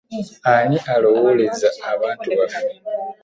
[0.53, 2.67] Ani alowooleza abantu baffe!